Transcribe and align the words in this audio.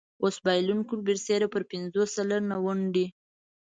اوس 0.23 0.35
بایلونکی 0.45 0.95
برسېره 1.05 1.47
پر 1.53 1.63
پنځوس 1.71 2.09
سلنه 2.17 2.55
ونډې. 2.65 3.05